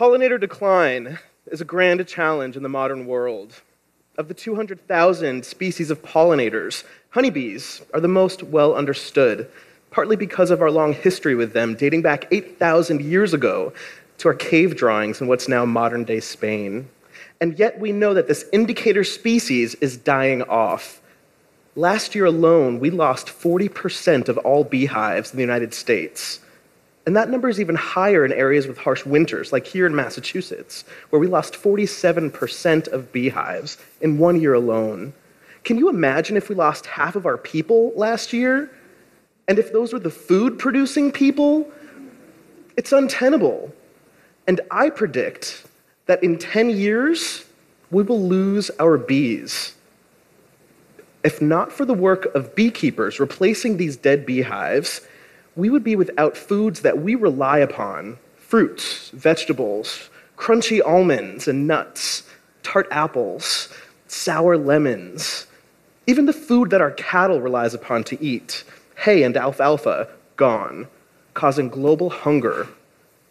[0.00, 1.18] Pollinator decline
[1.48, 3.60] is a grand challenge in the modern world.
[4.16, 9.50] Of the 200,000 species of pollinators, honeybees are the most well understood,
[9.90, 13.74] partly because of our long history with them, dating back 8,000 years ago
[14.16, 16.88] to our cave drawings in what's now modern day Spain.
[17.38, 21.02] And yet we know that this indicator species is dying off.
[21.76, 26.40] Last year alone, we lost 40% of all beehives in the United States.
[27.10, 30.84] And that number is even higher in areas with harsh winters, like here in Massachusetts,
[31.08, 35.12] where we lost 47% of beehives in one year alone.
[35.64, 38.70] Can you imagine if we lost half of our people last year?
[39.48, 41.68] And if those were the food producing people?
[42.76, 43.72] It's untenable.
[44.46, 45.66] And I predict
[46.06, 47.44] that in 10 years,
[47.90, 49.74] we will lose our bees.
[51.24, 55.00] If not for the work of beekeepers replacing these dead beehives,
[55.56, 62.24] we would be without foods that we rely upon fruits, vegetables, crunchy almonds and nuts,
[62.62, 63.68] tart apples,
[64.06, 65.46] sour lemons,
[66.06, 68.64] even the food that our cattle relies upon to eat,
[68.96, 70.88] hay and alfalfa, gone,
[71.34, 72.66] causing global hunger,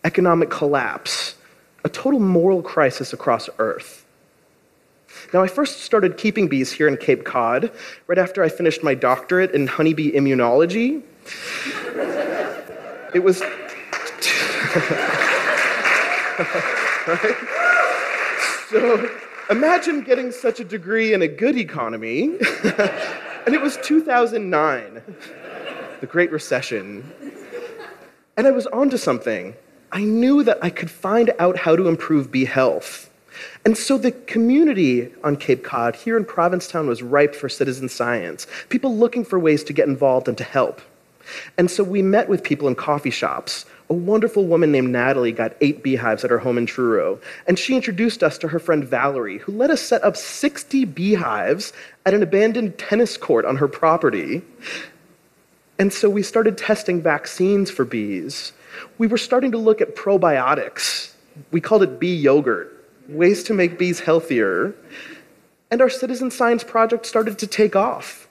[0.03, 1.35] economic collapse,
[1.83, 4.05] a total moral crisis across Earth.
[5.33, 7.71] Now, I first started keeping bees here in Cape Cod
[8.07, 11.01] right after I finished my doctorate in honeybee immunology.
[13.13, 13.41] It was.
[17.07, 17.35] right?
[18.69, 19.09] So
[19.49, 22.23] imagine getting such a degree in a good economy.
[23.45, 25.01] and it was 2009,
[26.01, 27.11] the Great Recession.
[28.37, 29.55] And I was onto something.
[29.91, 33.09] I knew that I could find out how to improve bee health.
[33.65, 38.45] And so the community on Cape Cod here in Provincetown was ripe for citizen science,
[38.69, 40.81] people looking for ways to get involved and to help.
[41.57, 43.65] And so we met with people in coffee shops.
[43.89, 47.75] A wonderful woman named Natalie got eight beehives at her home in Truro, and she
[47.75, 51.73] introduced us to her friend Valerie, who let us set up 60 beehives
[52.05, 54.41] at an abandoned tennis court on her property.
[55.79, 58.53] And so we started testing vaccines for bees.
[58.97, 61.13] We were starting to look at probiotics.
[61.51, 62.75] We called it bee yogurt
[63.09, 64.73] ways to make bees healthier,
[65.71, 68.27] and our citizen science project started to take off.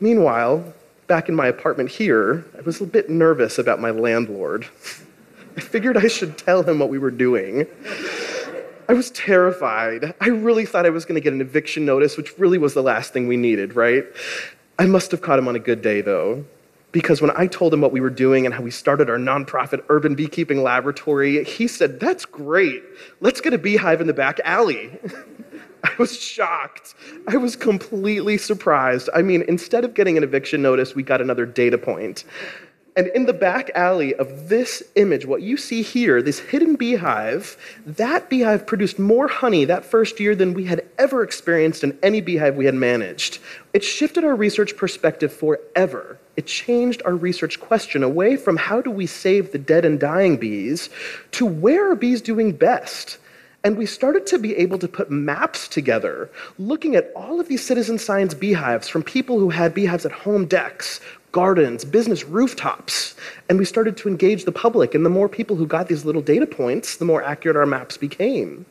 [0.00, 0.72] Meanwhile,
[1.12, 4.64] back in my apartment here, I was a bit nervous about my landlord.
[5.58, 7.66] I figured I should tell him what we were doing.
[8.88, 10.14] I was terrified.
[10.22, 12.82] I really thought I was going to get an eviction notice, which really was the
[12.82, 14.06] last thing we needed, right?
[14.78, 16.46] I must have caught him on a good day, though
[16.92, 19.82] because when I told him what we were doing and how we started our nonprofit
[19.90, 22.82] urban beekeeping laboratory, he said, That's great.
[23.20, 24.98] Let's get a beehive in the back alley.
[25.84, 26.94] I was shocked.
[27.26, 29.08] I was completely surprised.
[29.14, 32.24] I mean, instead of getting an eviction notice, we got another data point.
[32.94, 37.56] And in the back alley of this image, what you see here, this hidden beehive,
[37.86, 42.20] that beehive produced more honey that first year than we had ever experienced in any
[42.20, 43.38] beehive we had managed.
[43.72, 46.18] It shifted our research perspective forever.
[46.36, 50.36] It changed our research question away from how do we save the dead and dying
[50.36, 50.90] bees
[51.32, 53.16] to where are bees doing best?
[53.64, 56.28] And we started to be able to put maps together,
[56.58, 60.46] looking at all of these citizen science beehives from people who had beehives at home
[60.46, 61.00] decks,
[61.30, 63.14] gardens, business rooftops.
[63.48, 64.96] And we started to engage the public.
[64.96, 67.96] And the more people who got these little data points, the more accurate our maps
[67.96, 68.66] became.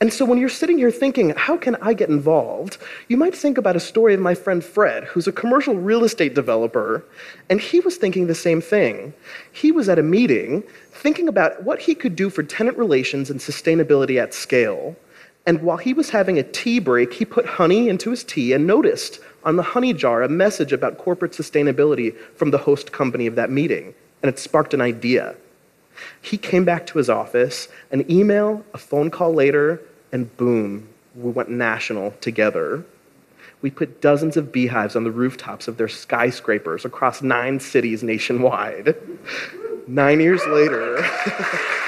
[0.00, 2.78] And so when you're sitting here thinking, how can I get involved?
[3.08, 6.34] You might think about a story of my friend Fred, who's a commercial real estate
[6.34, 7.04] developer,
[7.48, 9.14] and he was thinking the same thing.
[9.52, 10.62] He was at a meeting
[10.92, 14.96] thinking about what he could do for tenant relations and sustainability at scale.
[15.46, 18.66] And while he was having a tea break, he put honey into his tea and
[18.66, 23.36] noticed on the honey jar a message about corporate sustainability from the host company of
[23.36, 25.36] that meeting, and it sparked an idea.
[26.20, 29.80] He came back to his office, an email, a phone call later,
[30.12, 32.84] and boom, we went national together.
[33.60, 38.94] We put dozens of beehives on the rooftops of their skyscrapers across nine cities nationwide.
[39.86, 41.04] Nine years later,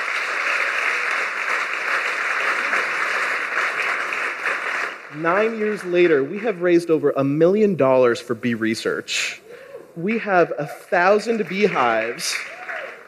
[5.17, 9.43] Nine years later, we have raised over a million dollars for bee research.
[9.97, 12.37] We have a thousand beehives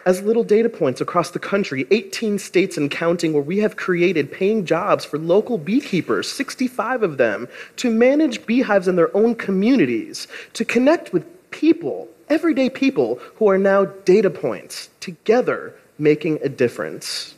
[0.04, 4.32] as little data points across the country, 18 states and counting, where we have created
[4.32, 10.26] paying jobs for local beekeepers, 65 of them, to manage beehives in their own communities,
[10.54, 17.34] to connect with people, everyday people, who are now data points, together making a difference.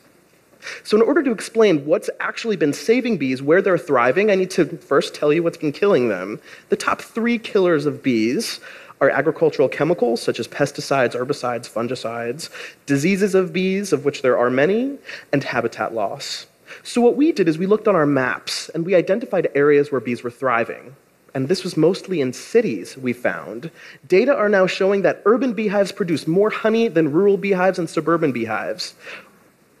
[0.83, 4.49] So, in order to explain what's actually been saving bees, where they're thriving, I need
[4.51, 6.39] to first tell you what's been killing them.
[6.69, 8.59] The top three killers of bees
[9.01, 12.49] are agricultural chemicals such as pesticides, herbicides, fungicides,
[12.85, 14.97] diseases of bees, of which there are many,
[15.31, 16.47] and habitat loss.
[16.83, 20.01] So, what we did is we looked on our maps and we identified areas where
[20.01, 20.95] bees were thriving.
[21.33, 23.69] And this was mostly in cities, we found.
[24.07, 28.31] Data are now showing that urban beehives produce more honey than rural beehives and suburban
[28.31, 28.93] beehives.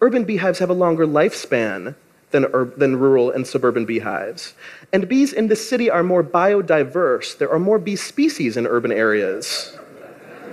[0.01, 1.95] Urban beehives have a longer lifespan
[2.35, 4.53] than, than rural and suburban beehives.
[4.91, 7.37] And bees in the city are more biodiverse.
[7.37, 9.77] There are more bee species in urban areas.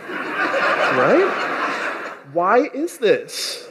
[0.08, 1.28] right?
[2.32, 3.68] Why is this?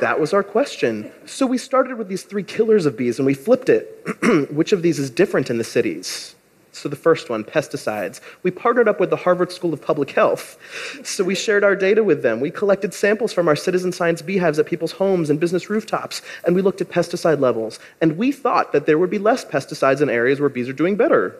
[0.00, 1.10] That was our question.
[1.24, 4.04] So we started with these three killers of bees and we flipped it.
[4.50, 6.35] Which of these is different in the cities?
[6.76, 8.20] So, the first one, pesticides.
[8.42, 10.58] We partnered up with the Harvard School of Public Health.
[11.02, 12.38] So, we shared our data with them.
[12.38, 16.54] We collected samples from our citizen science beehives at people's homes and business rooftops, and
[16.54, 17.78] we looked at pesticide levels.
[18.02, 20.96] And we thought that there would be less pesticides in areas where bees are doing
[20.96, 21.34] better.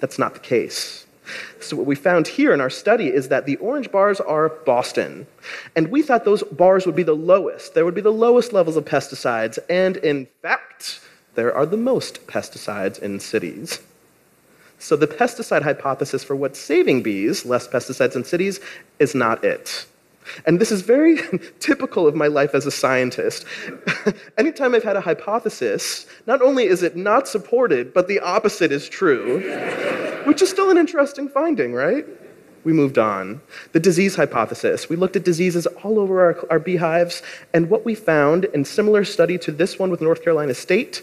[0.00, 1.04] That's not the case.
[1.60, 5.26] So, what we found here in our study is that the orange bars are Boston.
[5.76, 7.74] And we thought those bars would be the lowest.
[7.74, 9.58] There would be the lowest levels of pesticides.
[9.68, 11.00] And in fact,
[11.34, 13.80] there are the most pesticides in cities.
[14.82, 18.58] So, the pesticide hypothesis for what's saving bees, less pesticides in cities,
[18.98, 19.86] is not it.
[20.44, 21.20] And this is very
[21.60, 23.44] typical of my life as a scientist.
[24.38, 28.88] Anytime I've had a hypothesis, not only is it not supported, but the opposite is
[28.88, 29.40] true,
[30.24, 32.04] which is still an interesting finding, right?
[32.64, 33.40] We moved on.
[33.70, 34.88] The disease hypothesis.
[34.88, 37.22] We looked at diseases all over our, our beehives,
[37.54, 41.02] and what we found in similar study to this one with North Carolina State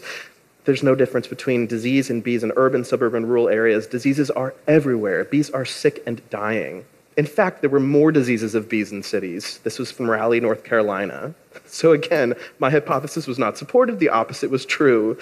[0.70, 3.88] there's no difference between disease in bees in urban, suburban, rural areas.
[3.88, 5.24] Diseases are everywhere.
[5.24, 6.84] Bees are sick and dying.
[7.16, 9.58] In fact, there were more diseases of bees in cities.
[9.64, 11.34] This was from Raleigh, North Carolina.
[11.66, 15.18] So again, my hypothesis was not supported, the opposite was true.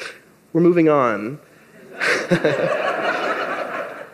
[0.52, 1.38] We're moving on.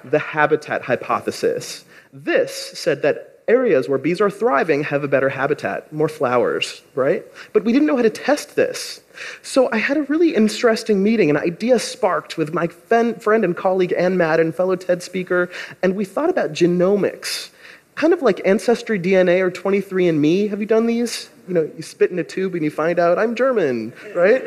[0.04, 1.84] the habitat hypothesis.
[2.12, 7.24] This said that areas where bees are thriving have a better habitat, more flowers, right?
[7.52, 9.02] But we didn't know how to test this.
[9.42, 11.30] So I had a really interesting meeting.
[11.30, 15.50] An idea sparked with my friend and colleague Anne Madden, fellow TED speaker,
[15.82, 17.50] and we thought about genomics,
[17.94, 20.50] kind of like Ancestry DNA or 23andMe.
[20.50, 21.30] Have you done these?
[21.46, 24.42] You know, you spit in a tube and you find out I'm German, right?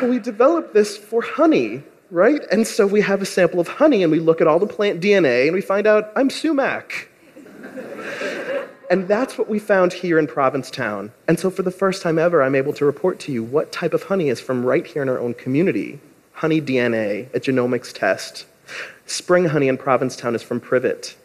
[0.02, 2.40] we developed this for honey, right?
[2.50, 5.00] And so we have a sample of honey and we look at all the plant
[5.00, 7.08] DNA and we find out I'm sumac.
[8.88, 11.12] And that's what we found here in Provincetown.
[11.26, 13.92] And so, for the first time ever, I'm able to report to you what type
[13.94, 16.00] of honey is from right here in our own community
[16.36, 18.44] honey DNA, a genomics test.
[19.06, 21.16] Spring honey in Provincetown is from privet.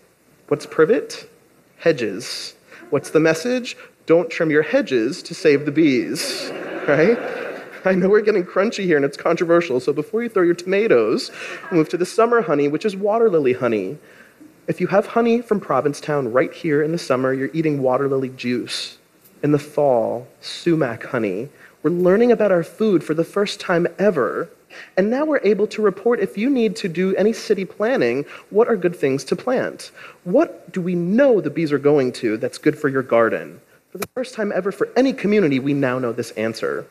[0.48, 1.30] What's privet?
[1.78, 2.56] Hedges.
[2.92, 3.76] What's the message?
[4.06, 6.50] Don't trim your hedges to save the bees,
[6.88, 7.18] right?
[7.84, 11.30] I know we're getting crunchy here and it's controversial, so before you throw your tomatoes,
[11.72, 13.98] move to the summer honey, which is water lily honey.
[14.72, 18.30] If you have honey from Provincetown right here in the summer, you're eating water lily
[18.30, 19.00] juice.
[19.44, 21.50] In the fall, sumac honey.
[21.84, 24.50] We're learning about our food for the first time ever.
[24.96, 28.70] And now we're able to report if you need to do any city planning, what
[28.70, 29.92] are good things to plant?
[30.24, 33.60] What do we know the bees are going to that's good for your garden?
[33.90, 36.88] For the first time ever for any community, we now know this answer.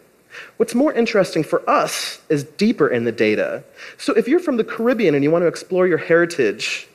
[0.58, 3.64] What's more interesting for us is deeper in the data.
[3.96, 6.86] So if you're from the Caribbean and you want to explore your heritage,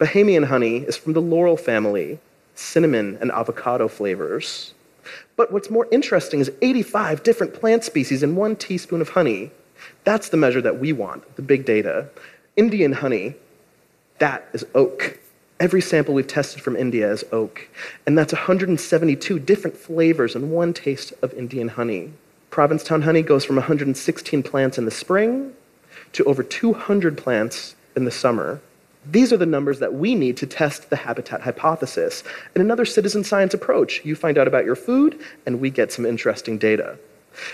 [0.00, 2.18] Bahamian honey is from the laurel family,
[2.54, 4.72] cinnamon and avocado flavors.
[5.36, 9.50] But what's more interesting is 85 different plant species in one teaspoon of honey.
[10.04, 12.08] That's the measure that we want, the big data.
[12.56, 13.34] Indian honey,
[14.20, 15.18] that is oak.
[15.58, 17.68] Every sample we've tested from India is oak.
[18.06, 22.10] And that's 172 different flavors in one taste of Indian honey.
[22.48, 25.52] Provincetown honey goes from 116 plants in the spring
[26.12, 28.62] to over 200 plants in the summer.
[29.06, 32.22] These are the numbers that we need to test the habitat hypothesis.
[32.54, 36.04] In another citizen science approach, you find out about your food, and we get some
[36.04, 36.98] interesting data.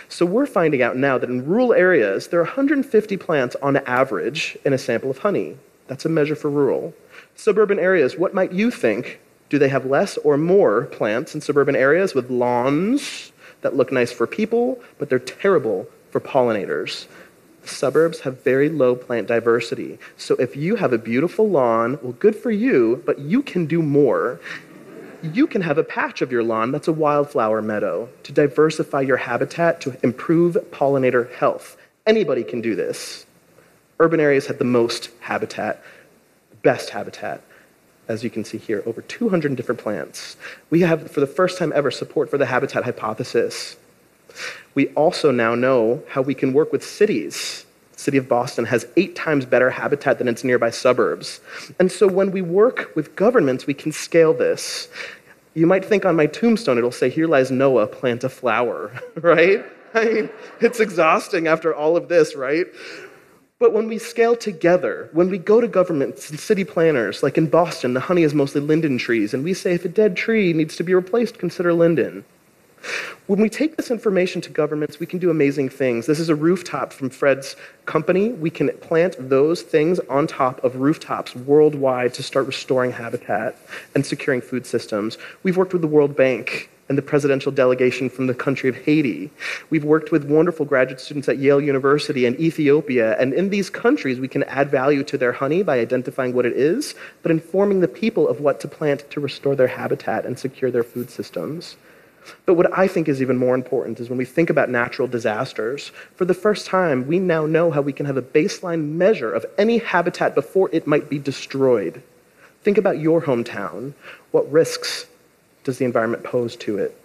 [0.09, 4.59] So we're finding out now that in rural areas, there are 150 plants on average
[4.65, 5.57] in a sample of honey.
[5.87, 6.95] That's a measure for rural.
[7.37, 9.21] Suburban areas, what might you think?
[9.49, 14.11] Do they have less or more plants in suburban areas with lawns that look nice
[14.11, 17.07] for people, but they're terrible for pollinators?
[17.69, 19.99] Suburbs have very low plant diversity.
[20.17, 23.83] So if you have a beautiful lawn, well, good for you, but you can do
[23.83, 24.41] more.
[25.23, 29.17] You can have a patch of your lawn that's a wildflower meadow to diversify your
[29.17, 31.77] habitat to improve pollinator health.
[32.07, 33.27] Anybody can do this.
[33.99, 35.83] Urban areas have the most habitat,
[36.63, 37.43] best habitat.
[38.09, 40.37] As you can see here, over 200 different plants.
[40.71, 43.77] We have, for the first time ever, support for the habitat hypothesis
[44.77, 47.65] we also now know how we can work with cities
[47.95, 51.41] The city of Boston has eight times better habitat than its nearby suburbs.
[51.81, 54.89] And so when we work with governments, we can scale this.
[55.55, 59.65] You might think on my tombstone it'll say, Here lies Noah, plant a flower, right?
[59.95, 60.31] I mean,
[60.61, 62.67] it's exhausting after all of this, right?
[63.59, 67.47] But when we scale together, when we go to governments and city planners, like in
[67.47, 70.77] Boston, the honey is mostly linden trees, and we say if a dead tree needs
[70.77, 72.27] to be replaced, consider linden.
[73.27, 76.07] When we take this information to governments, we can do amazing things.
[76.07, 78.29] This is a rooftop from Fred's company.
[78.29, 83.59] We can plant those things on top of rooftops worldwide to start restoring habitat
[83.97, 85.19] and securing food systems.
[85.43, 89.33] We've worked with the World Bank and the presidential delegation from the country of Haiti.
[89.71, 94.21] We've worked with wonderful graduate students at Yale University and Ethiopia, and in these countries,
[94.21, 97.89] we can add value to their honey by identifying what it is, but informing the
[97.89, 101.77] people of what to plant to restore their habitat and secure their food systems.
[102.45, 105.93] But what I think is even more important is when we think about natural disasters,
[106.15, 109.47] for the first time, we now know how we can have a baseline measure of
[109.59, 112.03] any habitat before it might be destroyed.
[112.63, 113.95] Think about your hometown.
[114.33, 115.07] What risks
[115.65, 117.01] does the environment pose to it?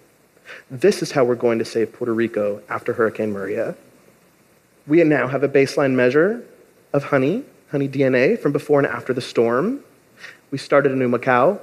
[0.70, 3.76] This is how we're going to save Puerto Rico after Hurricane Maria.
[4.88, 6.44] We now have a baseline measure
[6.94, 9.84] of honey, honey DNA, from before and after the storm.
[10.50, 11.60] We started in Macau.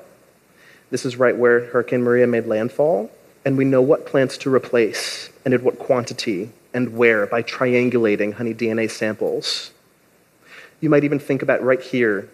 [0.91, 3.11] This is right where Hurricane Maria made landfall.
[3.45, 8.35] And we know what plants to replace and in what quantity and where by triangulating
[8.35, 9.73] honey DNA samples.
[10.81, 12.29] You might even think about right here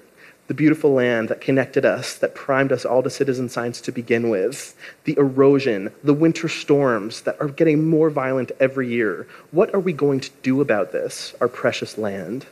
[0.46, 4.28] the beautiful land that connected us, that primed us all to citizen science to begin
[4.28, 9.26] with, the erosion, the winter storms that are getting more violent every year.
[9.52, 12.46] What are we going to do about this, our precious land?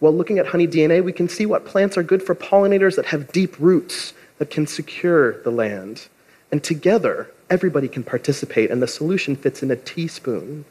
[0.00, 3.06] While looking at honey DNA, we can see what plants are good for pollinators that
[3.06, 6.08] have deep roots that can secure the land.
[6.52, 10.64] And together, everybody can participate, and the solution fits in a teaspoon.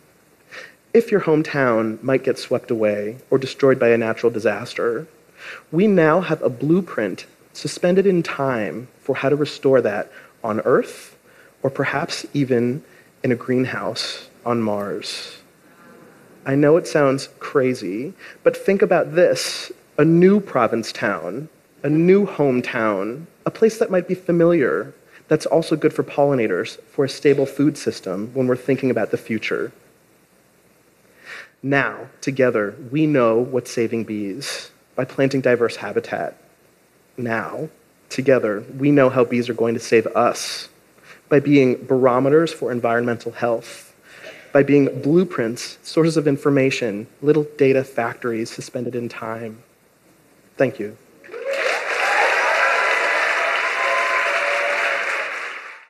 [0.93, 5.07] If your hometown might get swept away or destroyed by a natural disaster,
[5.71, 10.11] we now have a blueprint suspended in time for how to restore that
[10.43, 11.17] on Earth
[11.61, 12.83] or perhaps even
[13.23, 15.37] in a greenhouse on Mars.
[16.45, 18.13] I know it sounds crazy,
[18.43, 21.47] but think about this a new Provincetown,
[21.83, 24.93] a new hometown, a place that might be familiar,
[25.33, 29.17] that's also good for pollinators, for a stable food system when we're thinking about the
[29.17, 29.71] future.
[31.63, 36.37] Now, together, we know what's saving bees by planting diverse habitat.
[37.17, 37.69] Now,
[38.09, 40.69] together, we know how bees are going to save us
[41.29, 43.91] by being barometers for environmental health,
[44.51, 49.63] by being blueprints, sources of information, little data factories suspended in time.
[50.57, 50.95] Thank you.